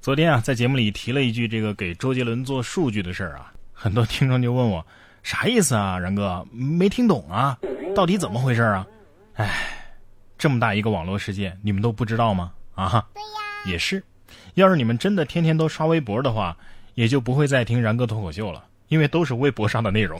[0.00, 4.86] 昨天啊，在节目里提了一句这个给周杰伦做数据的事儿啊，很多听众就问我
[5.22, 7.58] 啥意思啊，然哥没听懂啊，
[7.94, 8.86] 到底怎么回事啊？
[9.34, 9.60] 哎，
[10.38, 12.50] 这么大一个网络世界，你们都不知道吗？
[12.74, 13.26] 啊，对呀，
[13.66, 14.02] 也是。
[14.54, 16.56] 要是你们真的天天都刷微博的话，
[16.94, 20.18] 也就不会再听然哥脱口秀了，因为都是微博上的内容。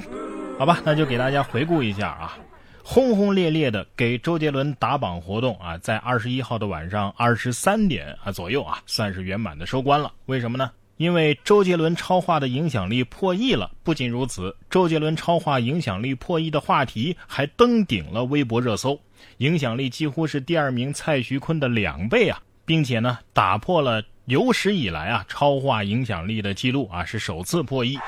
[0.58, 2.36] 好吧，那就给大家回顾一下啊。
[2.82, 10.12] 轰轰烈烈的给周杰伦打榜活动啊，在二十一号的晚上二十三点啊左右啊，算是圆满的收官了。
[10.26, 10.70] 为什么呢？
[10.96, 13.70] 因为周杰伦超话的影响力破亿了。
[13.82, 19.00] 不仅如此，周杰伦超话影响力破亿的话题还登顶了微博热搜，
[19.38, 27.98] 影响力几乎是第二名蔡徐坤的两倍啊，并且呢，打破了有史以来啊超话影响力的记录啊，是首次破亿。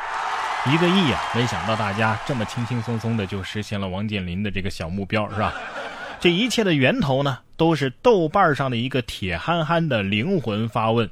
[0.65, 1.21] 一个亿啊！
[1.35, 5.53] 没想到大家这么轻轻松松的就实现了王健林的这个小目标，是吧？
[6.21, 11.11] 这一切的源头呢，都是豆瓣上的一个铁憨憨的灵魂发问：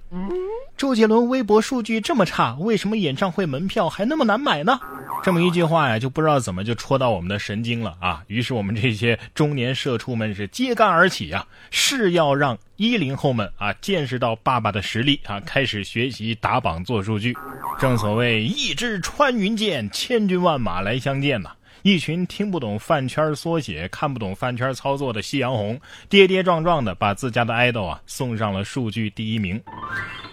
[0.76, 4.78] 周杰伦微博数据这么差，为什么演唱会门票还那么难买呢？
[5.24, 8.22] 这么一句话呀，就不知道怎么就戳到我们的神经了啊！
[8.28, 17.36] 于是我们这些中年社畜们是揭竿而起啊，是要让一零后们啊见识到爸爸的实力啊，开始学习打榜做数据。
[17.80, 21.52] 正所谓一支穿云箭，千军万马来相见呐！
[21.80, 29.58] 一群听不懂饭圈缩写、看不懂饭圈操作的夕阳红，跌跌撞撞的把自家的爱豆啊送上了数据第一名。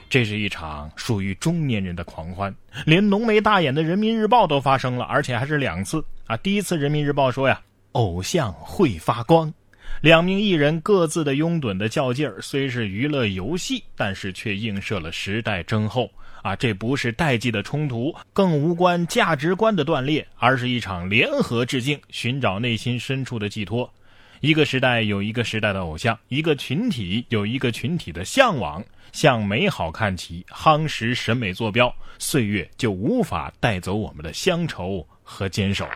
[0.10, 2.54] 这是一场属于中年人的狂欢，
[2.86, 6.36] 连浓眉大眼的人民日报都发声了，而且还是两次啊！
[6.36, 7.62] 第一次人民日报说呀，
[7.94, 9.54] 偶像会发光，
[10.02, 16.12] 两名艺人各自的拥趸的较劲儿，虽是娱乐游戏，但是却映射了时代征候
[16.44, 16.56] 啊！
[16.56, 23.92] 这不是代际的冲突，更无关价值观的断裂，而是一场联合致敬，寻找内心深处的寄托。
[24.40, 28.84] 一个时代有一个时代的偶像，一个群体有一个群体的向往。
[29.14, 35.88] 向美好看齐，夯实审美坐标，岁月就无法带走我们的乡愁和坚守。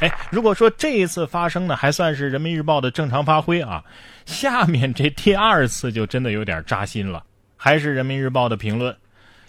[0.00, 3.84] 哎，如果说这一次发生呢，还算是人民日报的正常发挥啊，
[4.24, 7.22] 下面这第二次就真的有点扎心了。
[7.56, 8.96] 还是人民日报的评论：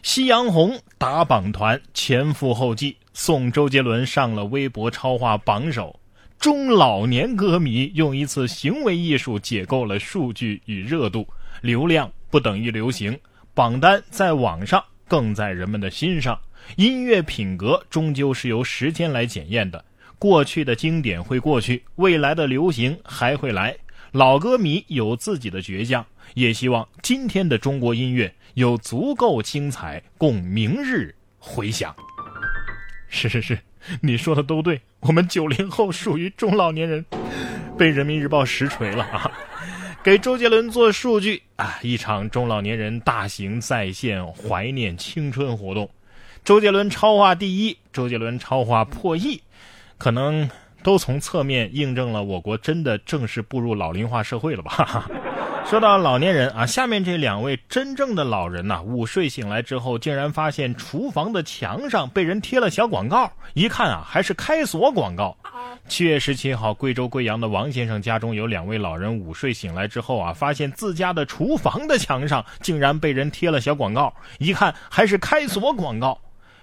[0.04, 6.00] 夕阳红打榜团前赴后继，送周杰伦上了微博超话榜首。
[6.40, 11.28] 中老年歌迷用一次行为艺术解构了数据与热度，
[11.62, 12.10] 流量。
[12.30, 13.18] 不等于流行，
[13.54, 16.38] 榜单在网上更在人们的心上。
[16.76, 19.84] 音乐品格终究是由时间来检验的，
[20.20, 23.76] 过去的经典会过去，未来的流行还会来。
[24.12, 26.06] 老歌迷有自己的倔强，
[26.38, 31.96] 也希望今天的中国音乐有足够精彩，供明日回响。
[33.08, 33.58] 是是是，
[34.02, 37.04] 你说的都对，我们九零后属于中老年人，
[37.76, 39.32] 被人民日报实锤了啊！
[40.04, 41.80] 给周杰伦做数据啊！
[41.82, 45.90] 一场中老年人大型在线怀念青春活动，
[46.46, 49.42] 周杰伦超话第一，周杰伦超话破亿，
[49.98, 50.48] 可能
[50.84, 55.10] 都从侧面印证了我国真的正式步入老龄化社会了吧？
[55.70, 65.36] 说到老年人啊，下面这两位真正的老人呐，午睡醒来之后，竟然发现厨房的墙上被人贴了小广告，一看啊，还是开锁广告。
[65.90, 76.18] 七月十七号，贵州贵阳的王先生家中有两位老人午睡醒来之后啊，发现自家的厨房的墙上竟然被人贴了小广告，一看还是开锁广告。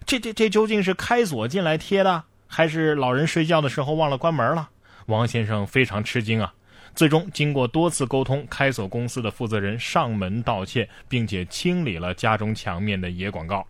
[0.06, 4.70] 这这这究竟是开锁进来贴的，还是老人睡觉的时候忘了关门了？
[5.06, 6.54] 王先生非常吃惊啊。
[6.94, 13.66] 最终经过多次沟通，开锁公司的负责人上门道歉，并且清理了家中墙面的野广告。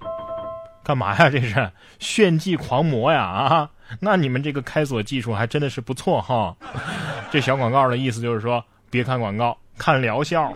[0.82, 1.30] 干嘛呀？
[1.30, 3.22] 这是炫技狂魔呀！
[3.22, 3.70] 啊！
[4.00, 6.54] 那你们这个开锁技术还真的是不错哈！
[7.30, 10.52] 这小广告的意思就是说，别看广告，看疗效。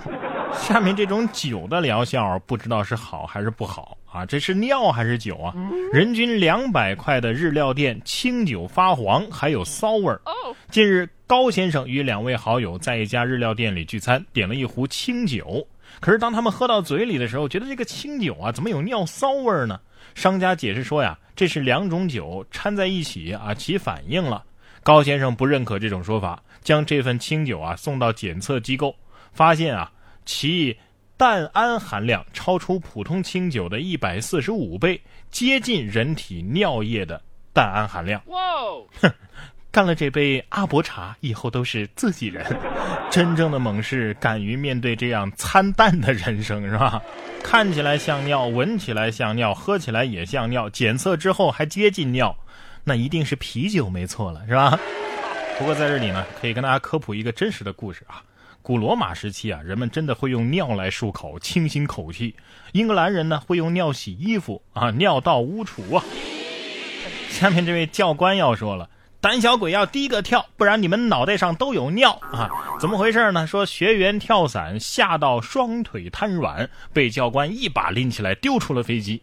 [0.54, 4.26] 下面这种酒的疗效，不知道是好还是不好啊？
[4.26, 5.54] 这是尿还是酒啊？
[5.92, 10.20] 人均两百块的日料店，清酒发黄，还有骚味儿。
[10.70, 15.66] 近日，高先生与两位好友在一家日料店里聚餐，点了一壶清酒。
[16.00, 19.80] 可是当他们喝到嘴里的时候，觉得这个清酒啊，怎么有尿骚味儿呢？
[20.14, 24.44] 商家解释说呀，这是两种酒掺在一起啊，起反应了。
[24.82, 28.94] 高先生不认可这种说法，将这份清酒啊送到检测机构，
[29.32, 29.90] 发现啊，
[30.28, 30.76] 其
[31.16, 37.18] 氮氨含量超出普通清酒的一百四十五倍，接近人体尿液的
[37.54, 38.22] 氮氨含量。
[38.26, 38.38] 哇！
[39.00, 39.10] 哼。
[39.70, 42.44] 干了这杯阿伯茶以后都是自己人，
[43.10, 47.00] 真正的猛士敢于面对这样参淡的人生是吧？
[47.42, 52.36] 看起来像尿，闻起来像尿，喝起来也像尿，检测之后还接近尿，
[52.84, 54.78] 那一定是啤酒没错了是吧？
[55.58, 58.22] 不过在这里呢，可以跟大家科普一个真实的故事啊。
[58.68, 62.36] 古罗马时期啊，人们真的会用尿来漱口，清新口气。
[62.72, 66.04] 英格兰人呢，会用尿洗衣服啊，尿道污除啊。
[67.30, 68.90] 下面这位教官要说了。
[69.22, 72.50] 胆小鬼要第一个跳，不然你们脑袋上都有尿啊！
[72.78, 73.46] 怎么回事呢？
[73.46, 79.20] 说学员跳伞吓到双腿瘫软，被教官一把拎起来丢出了飞机。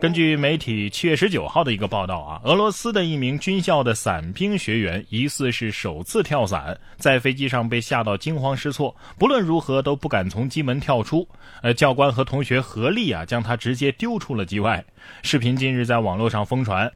[0.00, 11.28] 根据媒体七月十九号的一个报道啊，俄罗斯的一名军校的伞兵学员疑似是首次跳伞，在飞机上被吓到惊慌失措，不论如何都不敢从机门跳出。
[11.60, 14.82] 呃，教官和同学合力啊，将他直接丢出了机外。
[15.22, 16.90] 视频近日在网络上疯传。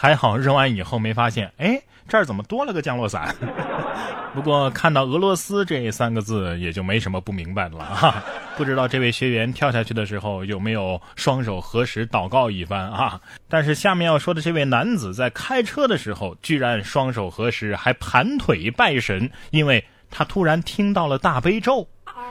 [0.00, 3.34] 还好扔完以后没发现，哎，这儿怎么多了个降落伞？
[4.32, 8.22] 不过看到俄罗斯这三个字，也就没什么不明白的了哈。
[8.56, 13.20] 不知道这位学员跳下去的时候有没有双手合十祷告一番啊？
[13.48, 21.84] 但是下面要说的这位男子在开车的时候，居然双手合十，还盘腿拜神，因为他突然听到了大悲咒。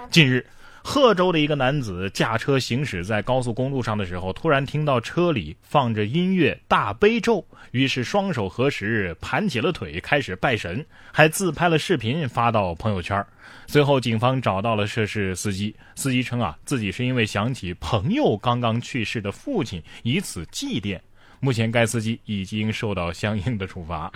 [0.10, 0.46] 近日。
[0.90, 7.40] 贺州的一个男子驾车行驶在高速公路上的时候，突然听到车里放着音乐《大悲咒》，
[7.72, 13.24] 于是双手合十，盘起了腿，开始拜神，还自拍了视频发到朋友圈。
[13.68, 20.98] 随后，警方找到了涉事司机，司机称啊，自己是因为想起朋友刚刚去世的父亲，以此祭奠。
[21.42, 24.10] 目前，该司机已经受到相应的处罚。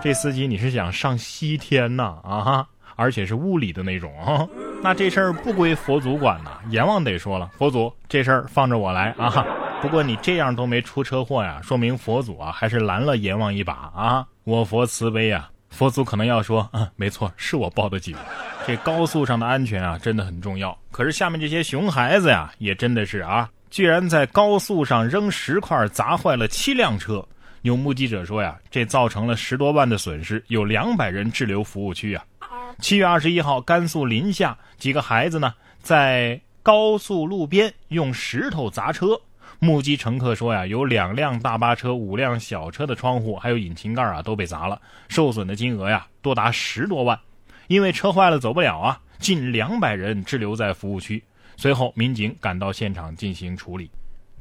[0.00, 2.20] 这司机，你是想上西天呐？
[2.22, 2.68] 啊哈！
[2.96, 4.46] 而且是物理的那种啊，
[4.84, 6.58] 那这事儿不归佛祖管呐。
[6.68, 9.42] 阎王得说了，佛祖这事儿放着我来啊。
[9.80, 14.26] 不过你这样都没出车祸呀，说明佛祖啊还是拦了阎王一把啊。
[14.44, 18.14] 我佛慈悲啊，佛祖可能要说，嗯，没错，是我报的警。
[18.66, 20.76] 这高速上的安全啊真的很重要。
[20.90, 27.26] 可是下面这些熊孩子呀，也真的是啊，居然在高速上扔石块砸坏了七辆车。
[27.62, 32.22] 有目击者说呀，这造成了十多万的损失，有两百人滞留服务区啊。
[32.80, 39.20] 七月二十一号，甘肃临夏几个孩子呢，在高速路边用石头砸车。
[39.60, 47.18] 目击乘客说呀，有两辆大巴车、五辆小车的窗户还有引擎盖啊都被砸了，受损的金额呀多达十多万。
[47.68, 51.22] 因为车坏了走不了啊，近两百人滞留在服务区。
[51.56, 53.90] 随后，民警赶到现场进行处理。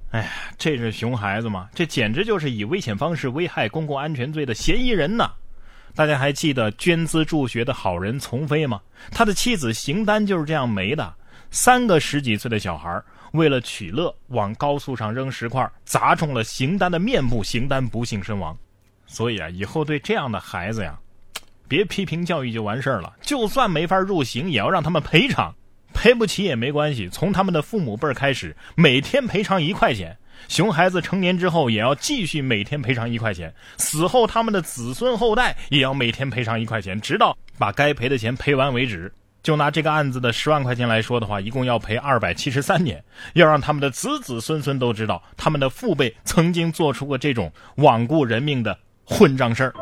[0.09, 1.69] 哎呀，这是熊孩子吗？
[1.73, 5.31] 这简直就是以危险方式危害公共安全罪的嫌疑人呐！
[5.95, 8.81] 大家还记得捐资助学的好人丛飞吗？
[9.11, 11.13] 他的妻子邢丹就是这样没的。
[11.51, 12.99] 三个十几岁的小孩
[13.33, 18.57] 为了取乐，往高速上扔石块，砸中了邢丹的面部，邢丹不幸身亡。
[19.05, 20.97] 所以啊，以后对这样的孩子呀，
[21.69, 23.13] 别批评教育就完事儿了。
[23.21, 25.53] 就算没法入刑，也要让他们赔偿。
[25.93, 30.17] 赔不起也没关系，从他们的父母辈儿开始，每天赔偿一块钱。
[30.47, 39.11] 熊孩子成年之后也要继续每天赔偿一块钱，死后他们的子孙后代也要每天赔偿一块钱，直到把该赔的钱赔完为止。
[39.41, 43.03] 就拿这个案子的十万块钱来说的话，一共要赔二百七十三年，
[43.33, 49.73] 要让他们的子子孙孙都知道，他们的父辈曾经做出过这种罔顾人命的混账事儿。